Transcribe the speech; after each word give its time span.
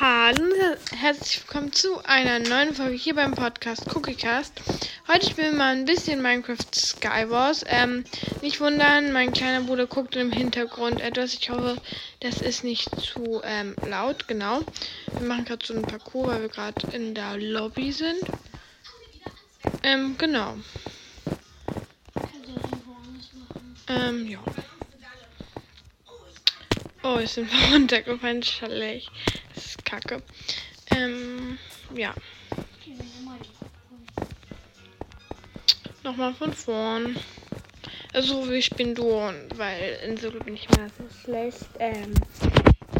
Hallo 0.00 0.46
herzlich 0.96 1.42
willkommen 1.42 1.74
zu 1.74 2.02
einer 2.04 2.38
neuen 2.38 2.74
Folge 2.74 2.96
hier 2.96 3.14
beim 3.14 3.34
Podcast 3.34 3.84
CookieCast. 3.84 4.54
Heute 5.06 5.28
spielen 5.28 5.50
wir 5.50 5.58
mal 5.58 5.76
ein 5.76 5.84
bisschen 5.84 6.22
Minecraft 6.22 6.56
Skywars. 6.74 7.64
Ähm, 7.66 8.04
nicht 8.40 8.62
wundern, 8.62 9.12
mein 9.12 9.30
kleiner 9.34 9.60
Bruder 9.60 9.86
guckt 9.86 10.16
im 10.16 10.32
Hintergrund 10.32 11.02
etwas. 11.02 11.34
Ich 11.34 11.50
hoffe, 11.50 11.76
das 12.20 12.40
ist 12.40 12.64
nicht 12.64 12.88
zu 12.98 13.42
ähm, 13.44 13.76
laut. 13.86 14.26
Genau. 14.26 14.62
Wir 15.18 15.28
machen 15.28 15.44
gerade 15.44 15.66
so 15.66 15.74
einen 15.74 15.82
Parcours, 15.82 16.28
weil 16.28 16.40
wir 16.40 16.48
gerade 16.48 16.96
in 16.96 17.14
der 17.14 17.36
Lobby 17.36 17.92
sind. 17.92 18.22
Ähm, 19.82 20.16
genau. 20.16 20.56
Ähm, 23.86 24.26
ja. 24.26 24.38
Oh, 27.02 27.18
ich 27.18 27.34
bin 27.34 27.50
runtergefallen. 27.70 28.42
Schlecht. 28.42 29.10
Kacke. 29.90 30.22
Ähm, 30.92 31.58
ja. 31.94 32.14
Nochmal 36.04 36.32
von 36.34 36.52
vorn. 36.52 37.16
Also, 38.12 38.48
ich 38.52 38.70
bin 38.70 38.94
durch, 38.94 39.34
weil 39.56 39.98
in 40.06 40.16
Solo 40.16 40.38
bin 40.44 40.54
ich 40.54 40.68
immer 40.70 40.88
so 40.90 41.04
schlecht. 41.24 41.66
Ähm, 41.80 42.14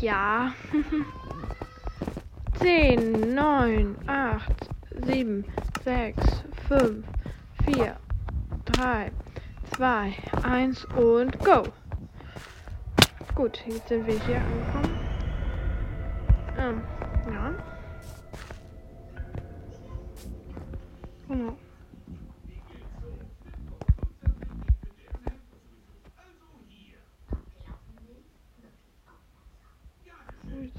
ja. 0.01 0.53
10, 2.59 3.35
9, 3.35 3.97
8, 4.09 4.53
7, 5.07 5.45
6, 5.85 6.27
5, 6.69 7.07
4, 7.67 7.97
3, 8.65 9.13
2, 9.77 10.15
1 10.43 10.85
und 10.97 11.39
go. 11.39 11.63
Gut, 13.37 13.61
jetzt 13.67 13.89
sind 13.89 14.07
wir 14.07 14.21
hier 14.27 14.41
angekommen. 14.41 15.10
Ähm, 16.61 16.83
ja. 17.33 17.55
Genau. 21.27 21.57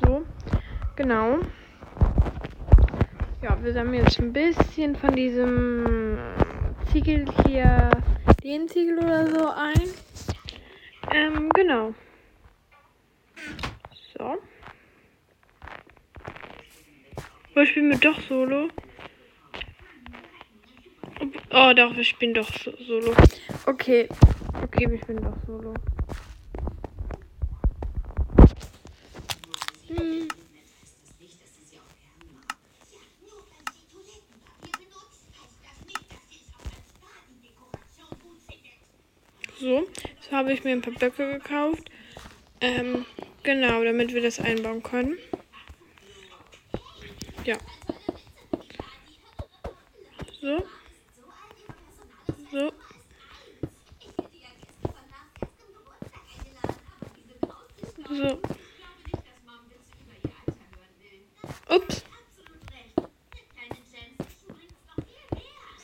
So, 0.03 0.23
genau. 0.95 1.39
Ja, 3.41 3.57
wir 3.63 3.73
sammeln 3.73 4.03
jetzt 4.03 4.19
ein 4.19 4.31
bisschen 4.31 4.95
von 4.95 5.15
diesem 5.15 6.19
Ziegel 6.91 7.25
hier, 7.47 7.89
den 8.43 8.67
Ziegel 8.67 8.99
oder 8.99 9.27
so 9.27 9.47
ein. 9.47 9.87
Ähm, 11.11 11.49
genau. 11.55 11.95
So. 14.15 14.37
Aber 17.53 17.65
spielen 17.65 17.89
wir 17.89 17.97
doch 17.97 18.19
Solo. 18.21 18.69
Oh, 21.51 21.73
doch, 21.75 21.95
wir 21.95 22.03
spielen 22.03 22.33
doch 22.33 22.49
Solo. 22.87 23.13
Okay. 23.65 24.07
Okay, 24.63 24.89
wir 24.89 24.97
spielen 24.97 25.21
doch 25.21 25.35
Solo. 25.45 25.73
Hm. 29.89 30.27
So, 39.59 39.87
jetzt 40.15 40.31
habe 40.31 40.53
ich 40.53 40.63
mir 40.63 40.71
ein 40.71 40.81
paar 40.81 40.93
Blöcke 40.93 41.33
gekauft. 41.33 41.91
Ähm, 42.61 43.05
genau, 43.43 43.83
damit 43.83 44.13
wir 44.13 44.21
das 44.21 44.39
einbauen 44.39 44.81
können. 44.81 45.17
Ja. 47.43 47.57
So. 50.39 50.63
So. 52.51 52.71
So. 58.09 58.41
Ups. 61.69 62.03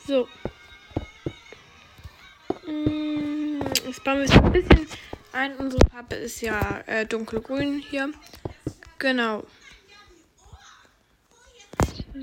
So. 0.06 0.28
Mm, 2.66 3.62
jetzt 3.84 4.04
bauen 4.04 4.18
wir 4.18 4.24
es 4.24 4.30
ein 4.30 4.52
bisschen 4.52 4.86
ein. 5.32 5.56
Unsere 5.56 5.84
Farbe 5.90 6.14
ist 6.14 6.40
ja 6.40 6.84
äh, 6.86 7.04
dunkelgrün 7.04 7.80
hier. 7.80 8.12
Genau. 8.98 9.44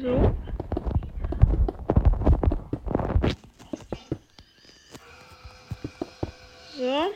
So. 0.01 0.35
So. 6.75 7.13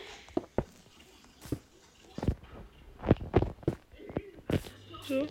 So. 5.08 5.28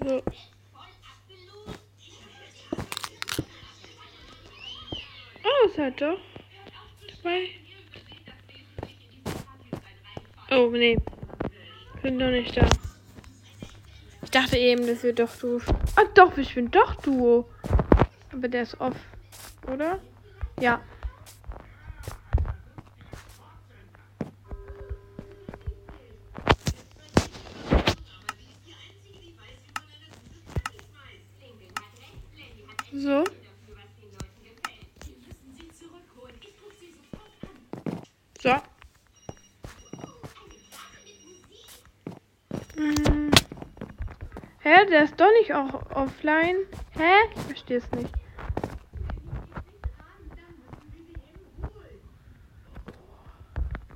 So. 0.00 0.22
Oh, 5.44 5.68
es 5.68 5.78
hat 5.78 6.00
doch. 6.00 6.18
Zwei. 7.20 7.48
Oh, 10.50 10.70
nee. 10.70 10.98
Bin 12.02 12.18
doch 12.18 12.30
nicht 12.30 12.56
da. 12.56 12.79
Ich 14.32 14.40
dachte 14.40 14.58
eben, 14.58 14.86
dass 14.86 15.02
wir 15.02 15.12
doch 15.12 15.36
Duo. 15.40 15.60
Ah, 15.96 16.04
doch, 16.14 16.38
ich 16.38 16.54
bin 16.54 16.70
doch 16.70 16.94
Duo. 16.94 17.48
Aber 18.32 18.46
der 18.46 18.62
ist 18.62 18.80
off, 18.80 18.94
oder? 19.66 19.98
Ja. 20.60 20.80
So. 32.92 33.24
So. 33.24 33.39
Hä, 44.72 44.86
der 44.86 45.02
ist 45.02 45.18
doch 45.18 45.32
nicht 45.40 45.52
auch 45.52 45.90
offline. 45.96 46.58
Hä? 46.92 47.10
Ich 47.34 47.42
verstehe 47.42 47.78
es 47.78 47.90
nicht. 47.90 48.08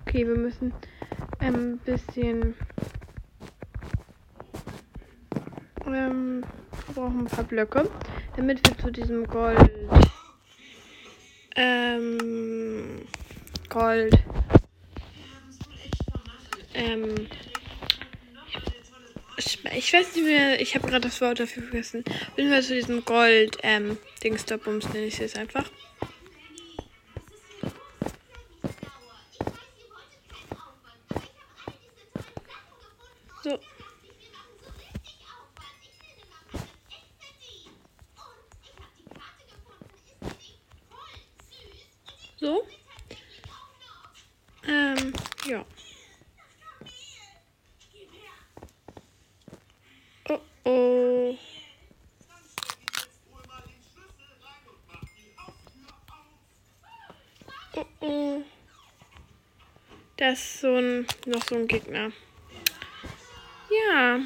Okay, 0.00 0.26
wir 0.26 0.36
müssen 0.36 0.72
ein 1.38 1.78
bisschen. 1.78 2.56
Ähm, 5.86 6.44
wir 6.86 6.94
brauchen 6.96 7.20
ein 7.20 7.26
paar 7.26 7.44
Blöcke, 7.44 7.88
damit 8.34 8.68
wir 8.68 8.76
zu 8.76 8.91
diesem 8.91 9.28
Gold. 9.28 9.70
Ähm. 11.54 13.06
Gold. 13.68 14.18
Ähm. 16.74 17.28
Ich, 19.76 19.92
weiß 19.92 20.14
nicht 20.14 20.24
mehr, 20.24 20.60
ich 20.60 20.74
habe 20.74 20.86
gerade 20.86 21.08
das 21.08 21.20
Wort 21.20 21.40
dafür 21.40 21.62
vergessen. 21.64 22.04
Bin 22.36 22.50
wir 22.50 22.62
zu 22.62 22.74
diesem 22.74 23.04
Gold, 23.04 23.58
ähm, 23.62 23.98
Dingsterbums 24.22 24.88
nenne 24.92 25.06
ich 25.06 25.14
es 25.14 25.20
jetzt 25.20 25.38
einfach. 25.38 25.64
So. 33.42 33.59
Das 60.16 60.39
ist 60.39 60.61
so 60.61 60.77
ein, 60.77 61.07
noch 61.27 61.43
so 61.45 61.57
ein 61.57 61.66
Gegner. 61.66 62.13
Ja. 63.71 64.21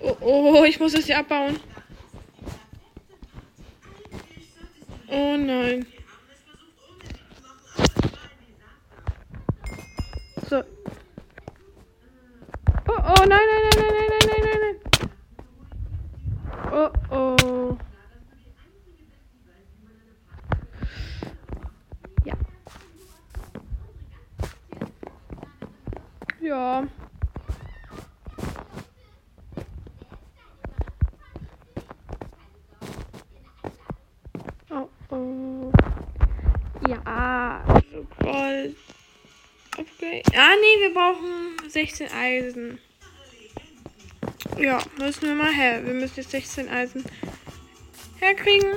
Oh, 0.00 0.16
oh, 0.20 0.64
ich 0.64 0.80
muss 0.80 0.94
es 0.94 1.06
hier 1.06 1.18
abbauen. 1.18 1.60
So. 10.48 10.62
Oh, 12.86 13.00
oh, 13.02 13.24
nein, 13.24 13.40
nein, 13.48 13.62
nein, 13.64 13.92
nein, 13.92 14.08
nein, 14.10 14.18
nein, 14.26 14.42
nein, 14.44 14.60
nein. 14.60 14.76
Oh, 16.70 16.92
oh. 17.10 17.78
Ja. 22.24 22.34
Ja. 26.40 26.84
Oh, 34.70 34.90
oh. 35.10 35.72
Ja, 36.86 37.64
so 37.90 38.06
Gold. 38.20 38.93
Okay. 39.76 40.22
Ah, 40.36 40.54
nee, 40.60 40.80
wir 40.80 40.94
brauchen 40.94 41.68
16 41.68 42.08
Eisen. 42.12 42.78
Ja, 44.58 44.80
müssen 44.98 45.22
wir 45.22 45.34
mal 45.34 45.52
her. 45.52 45.84
Wir 45.84 45.94
müssen 45.94 46.16
jetzt 46.16 46.30
16 46.30 46.68
Eisen 46.68 47.04
herkriegen. 48.20 48.74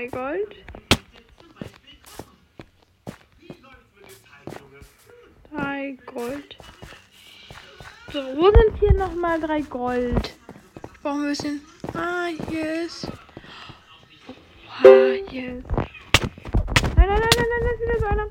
3 0.00 0.08
Gold. 0.08 0.56
Drei 5.52 5.98
Gold. 6.06 6.56
So, 8.10 8.18
wo 8.34 8.50
sind 8.50 8.78
hier 8.78 8.94
nochmal 8.94 9.38
drei 9.38 9.60
Gold? 9.60 10.38
Brauchen 11.02 11.20
wir 11.20 11.26
ein 11.26 11.28
bisschen. 11.28 11.60
Ah, 11.92 12.28
hier 12.48 12.84
ist. 12.84 13.08
Ah, 14.82 15.12
hier 15.28 15.58
ist. 15.58 15.68
Nein, 16.96 17.06
nein, 17.06 17.20
nein, 17.20 17.20
nein, 17.36 17.46
nein, 17.50 17.62
nein, 17.62 17.76
nein, 17.86 18.00
nein, 18.00 18.16
nein, 18.16 18.30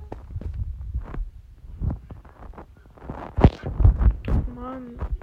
nein, 4.26 4.56
Mann. 4.56 5.19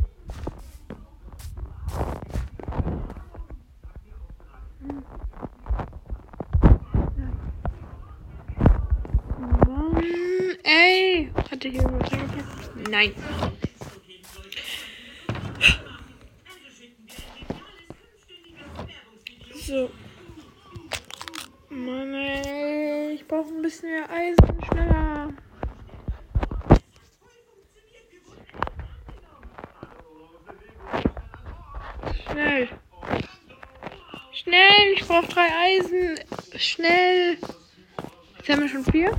Nein. 12.96 13.12
So. 19.54 19.90
Mann, 21.68 22.14
ey. 22.14 23.16
Ich 23.16 23.28
brauche 23.28 23.48
ein 23.48 23.60
bisschen 23.60 23.90
mehr 23.90 24.08
Eisen. 24.08 24.64
Schneller. 24.64 25.28
Schnell. 32.30 32.68
Schnell, 34.32 34.92
ich 34.94 35.06
brauche 35.06 35.26
drei 35.26 35.48
Eisen. 35.64 36.18
Schnell. 36.56 37.36
Jetzt 38.38 38.48
haben 38.48 38.62
wir 38.62 38.68
schon 38.70 38.84
vier. 38.86 39.12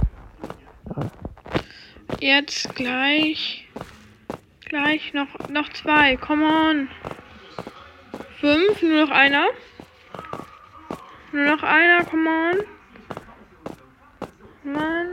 Jetzt 2.19 2.73
gleich. 2.73 3.66
Gleich 4.79 5.11
noch, 5.11 5.27
noch 5.49 5.73
zwei. 5.73 6.17
Come 6.17 6.45
on. 6.45 6.89
Fünf, 8.39 8.79
nur 8.83 9.07
noch 9.07 9.09
einer. 9.09 9.47
Nur 11.31 11.45
noch 11.45 11.63
einer, 11.63 12.05
come 12.05 12.29
on. 12.29 12.57
Mann. 14.71 15.07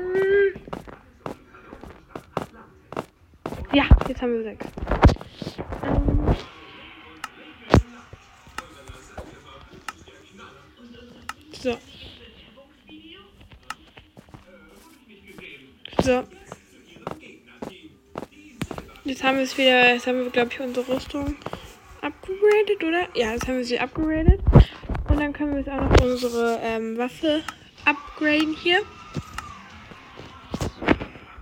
Ja, 3.73 3.85
jetzt 4.07 4.21
haben 4.21 4.35
wir 4.35 4.43
sechs. 4.43 4.67
Ähm. 5.83 6.37
So. 11.63 11.79
So. 16.03 16.44
Jetzt 19.05 19.23
haben 19.23 19.37
wir 19.37 19.45
es 19.45 19.59
wieder, 19.59 19.93
jetzt 19.93 20.07
haben 20.07 20.25
wir, 20.25 20.31
glaube 20.31 20.51
ich, 20.51 20.61
unsere 20.61 20.89
Rüstung 20.89 21.37
upgraded, 22.01 22.83
oder? 22.83 23.07
Ja, 23.15 23.33
jetzt 23.33 23.47
haben 23.47 23.59
wir 23.59 23.65
sie 23.65 23.79
upgraded. 23.79 24.41
Und 25.11 25.21
dann 25.21 25.35
können 25.35 25.53
wir 25.53 25.59
jetzt 25.59 25.69
auch 25.69 25.91
noch 25.91 26.03
unsere 26.03 26.59
ähm, 26.63 26.97
Waffe 26.97 27.43
upgraden 27.85 28.55
hier. 28.55 28.81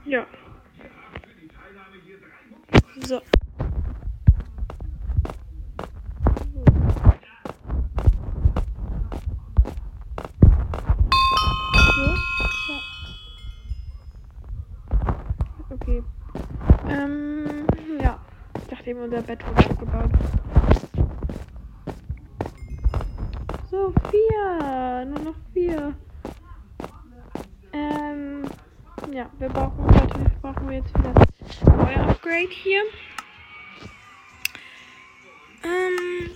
Ja. 0.05 0.27
So. 3.07 3.21
Ähm, 16.89 17.67
ja. 18.01 18.19
Ich 18.59 18.69
dachte 18.69 18.91
eben, 18.91 19.01
unser 19.01 19.23
Bett 19.23 19.47
wurde 19.47 19.71
abgebaut. 19.71 20.11
So, 23.71 23.93
vier. 24.11 25.05
Nur 25.07 25.19
noch 25.21 25.35
vier. 25.53 25.95
Ähm, 27.73 28.45
ja, 29.13 29.31
wir 29.39 29.49
brauchen 29.49 29.87
natürlich 29.87 30.33
brauchen 30.43 30.69
wir 30.69 30.77
jetzt 30.79 30.99
wieder 30.99 31.15
neues 31.15 32.09
Upgrade 32.09 32.49
hier. 32.51 32.83
Ähm, 35.65 36.31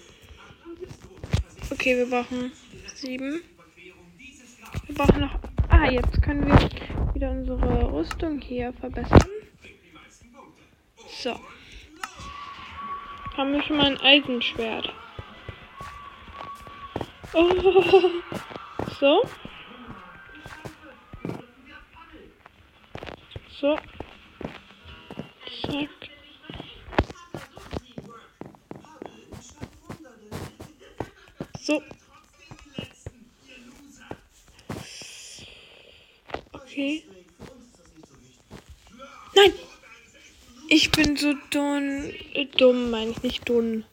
okay, 1.71 1.97
wir 1.97 2.07
brauchen 2.09 2.53
sieben. 2.95 3.43
Wir 4.87 4.95
brauchen 4.95 5.21
noch. 5.21 5.39
Ah, 5.69 5.91
jetzt 5.91 6.23
können 6.23 6.47
wir 6.47 7.15
wieder 7.15 7.31
unsere 7.31 7.93
Rüstung 7.93 8.41
hier 8.41 8.73
verbessern. 8.75 9.31
So. 11.23 11.41
Haben 13.37 13.53
wir 13.53 13.63
schon 13.63 13.77
mal 13.77 13.87
ein 13.87 14.01
Eisenschwert. 14.01 14.93
Oh. 17.33 17.51
So. 19.01 19.23
So. 23.61 23.79
Zack. 25.63 25.91
So. 31.61 31.83
Okay. 36.53 37.05
Nein! 39.35 39.53
Ich 40.69 40.91
bin 40.91 41.17
so 41.17 41.33
dumm. 41.51 42.13
Dumm, 42.57 42.91
meine 42.91 43.13
ich 43.13 43.23
nicht 43.23 43.49
dumm. 43.49 43.85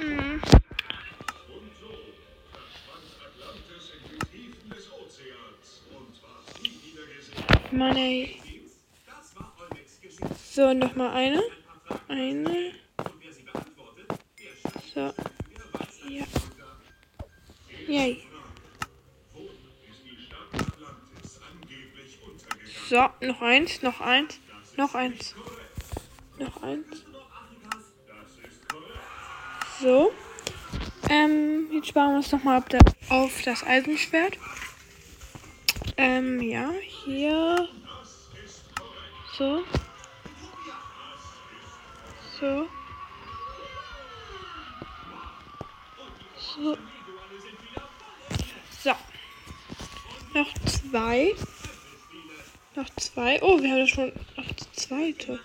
Mhm. 0.00 0.40
Mann, 7.70 7.96
ey. 7.96 8.40
So, 10.50 10.72
nochmal 10.72 11.10
eine. 11.10 11.42
Eine. 12.08 12.72
So. 14.94 15.12
Ja. 16.08 16.24
Yay. 17.88 18.31
So, 22.92 23.08
noch 23.22 23.40
eins, 23.40 23.80
noch 23.80 24.02
eins, 24.02 24.38
noch 24.76 24.94
eins. 24.94 25.34
Noch 26.38 26.62
eins. 26.62 27.06
So. 29.80 30.12
Ähm, 31.08 31.70
jetzt 31.72 31.88
sparen 31.88 32.10
wir 32.10 32.16
uns 32.18 32.30
nochmal 32.30 32.58
auf, 32.58 32.66
auf 33.08 33.42
das 33.46 33.64
Eisenschwert. 33.64 34.36
Ähm, 35.96 36.42
ja, 36.42 36.70
hier. 36.82 37.66
So. 39.38 39.64
So. 42.38 42.68
So. 46.38 46.76
So. 48.82 48.94
Noch 50.34 50.52
zwei. 50.66 51.34
Noch 52.74 52.88
zwei. 52.96 53.38
Oh, 53.42 53.60
wir 53.60 53.70
haben 53.70 53.86
schon 53.86 54.12
noch 54.36 54.46
die 54.46 54.72
zweite. 54.72 55.38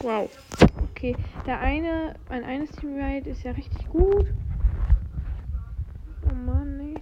Wow. 0.00 0.30
Okay, 0.90 1.16
der 1.46 1.58
eine, 1.58 2.14
mein 2.28 2.44
eines 2.44 2.70
Teammate 2.70 3.30
ist 3.30 3.42
ja 3.42 3.50
richtig 3.52 3.88
gut. 3.88 4.26
Oh 6.30 6.34
Mann, 6.34 6.76
nee. 6.78 7.00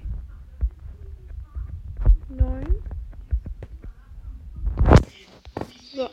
Neun. 2.30 2.82
So. 5.94 6.08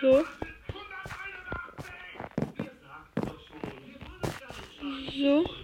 So. 0.00 0.24
So. 5.12 5.55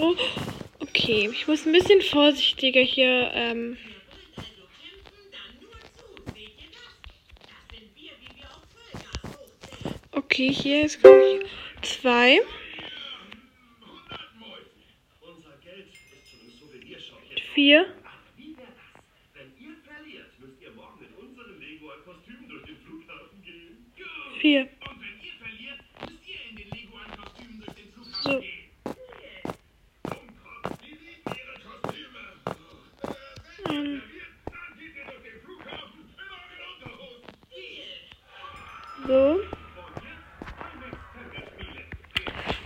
Oh. 0.00 0.14
Okay, 0.78 1.28
ich 1.32 1.48
muss 1.48 1.66
ein 1.66 1.72
bisschen 1.72 2.00
vorsichtiger 2.02 2.80
hier. 2.80 3.32
Ähm 3.34 3.76
okay, 10.12 10.52
hier 10.52 10.84
ist 10.84 11.00
glaube 11.00 11.20
ich 11.82 11.88
zwei. 11.88 12.40
Vier. 17.54 17.86
Vier. 24.40 24.68
So. 39.08 39.40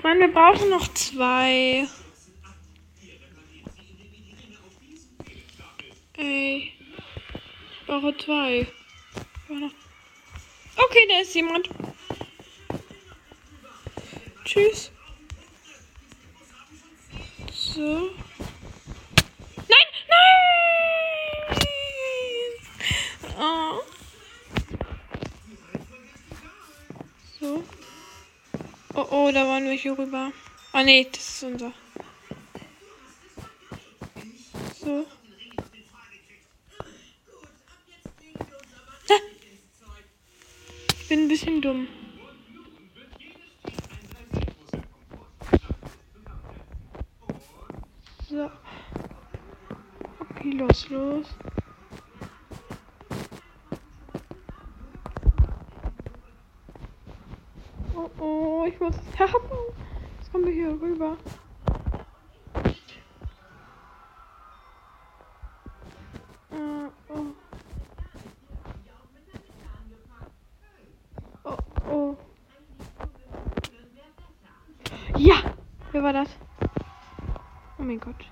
Mann, 0.02 0.18
wir 0.18 0.32
brauchen 0.32 0.70
noch 0.70 0.92
zwei. 0.92 1.86
Ey. 6.14 6.72
Ich 7.80 7.86
brauche 7.86 8.16
zwei. 8.16 8.66
Okay, 10.76 11.06
da 11.08 11.20
ist 11.20 11.32
jemand. 11.36 11.68
Tschüss. 14.44 14.90
So. 17.52 18.10
Nein! 19.68 19.86
Nein! 20.08 21.58
Oh. 23.38 23.82
So. 27.42 27.64
Oh, 28.94 29.06
oh, 29.10 29.32
da 29.32 29.48
waren 29.48 29.68
hier 29.72 29.98
rüber. 29.98 30.30
Ah, 30.72 30.84
nee, 30.84 31.08
das 31.10 31.26
ist 31.28 31.42
unser. 31.42 31.72
So. 34.80 35.04
Ah. 39.10 39.18
Ich 41.00 41.08
bin 41.08 41.24
ein 41.24 41.28
bisschen 41.28 41.60
dumm. 41.60 41.88
So. 48.30 48.50
Okay, 50.20 50.50
los, 50.52 50.88
los. 50.90 51.26
Oh, 57.94 58.10
oh, 58.18 58.64
ich 58.66 58.80
muss 58.80 58.94
haben. 59.18 59.32
Jetzt 60.18 60.32
kommen 60.32 60.46
wir 60.46 60.52
hier 60.52 60.80
rüber. 60.80 61.16
Uh, 66.50 66.88
oh. 67.08 67.26
Oh, 71.44 71.56
oh. 71.90 72.16
Ja! 75.18 75.54
Wer 75.92 76.02
war 76.02 76.12
das? 76.14 76.28
Oh 77.78 77.82
mein 77.82 78.00
Gott. 78.00 78.24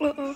Oh. 0.00 0.12
Oh, 0.16 0.34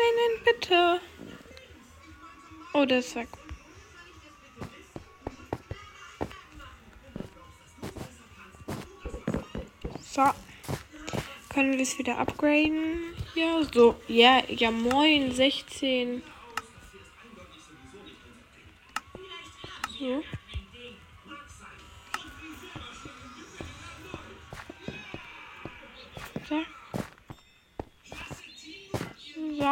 nein, 0.00 0.14
nein, 0.16 0.44
bitte. 0.44 1.00
Oh, 2.72 2.84
das 2.84 3.14
war 3.16 3.24
gut. 3.24 3.40
So. 10.02 10.22
Können 11.52 11.72
wir 11.72 11.78
das 11.78 11.98
wieder 11.98 12.18
upgraden? 12.18 13.14
Ja, 13.34 13.62
so. 13.72 14.00
Ja, 14.08 14.42
ja, 14.48 14.70
moin, 14.70 15.32
16. 15.32 16.22
So. 19.98 20.22
So. 26.48 26.75
So. 29.56 29.64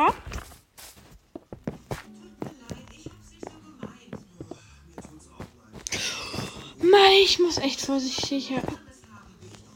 Mann, 6.80 7.12
ich 7.22 7.38
muss 7.38 7.58
echt 7.58 7.82
vorsichtig 7.82 8.52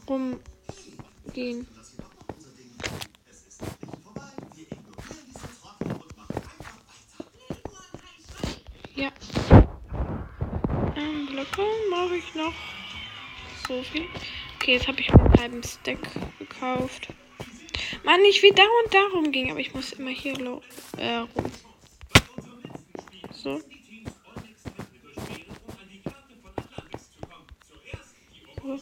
rumgehen. 0.07 1.67
Ja. 8.95 9.11
Ähm, 10.95 11.27
Blöcke 11.27 11.61
mache 11.91 12.15
ich 12.15 12.33
noch 12.33 12.53
so 13.67 13.83
viel. 13.83 14.05
Okay, 14.55 14.73
jetzt 14.73 14.87
habe 14.87 14.99
ich 15.01 15.13
einen 15.13 15.39
halben 15.39 15.63
Stack 15.63 15.99
gekauft. 16.39 17.13
Mann, 18.09 18.25
ich 18.25 18.41
will 18.41 18.53
da 18.55 18.63
und 18.63 18.91
darum 18.91 19.31
ging, 19.31 19.51
aber 19.51 19.59
ich 19.59 19.71
muss 19.75 19.91
immer 19.91 20.09
hier 20.09 20.33
äh, 20.97 21.17
rum. 21.17 21.29
So. 23.31 23.61
So. 28.63 28.79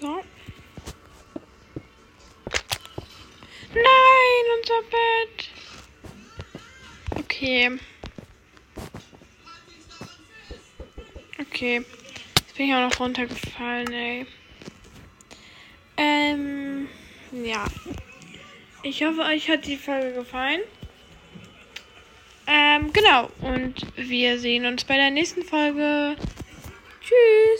so. 0.00 0.24
Nein, 3.74 4.44
unser 4.58 4.82
Bett. 4.90 5.50
Okay. 7.16 7.78
Okay. 11.40 11.84
Jetzt 12.38 12.56
bin 12.56 12.66
ich 12.66 12.74
auch 12.74 12.90
noch 12.90 12.98
runtergefallen, 12.98 13.92
ey. 13.92 14.26
Ja. 17.44 17.66
Ich 18.82 19.02
hoffe, 19.04 19.20
euch 19.20 19.48
hat 19.48 19.66
die 19.66 19.76
Folge 19.76 20.12
gefallen. 20.12 20.60
Ähm, 22.46 22.92
genau. 22.92 23.30
Und 23.40 23.74
wir 23.96 24.38
sehen 24.38 24.66
uns 24.66 24.84
bei 24.84 24.96
der 24.96 25.10
nächsten 25.10 25.42
Folge. 25.42 26.16
Tschüss. 27.00 27.44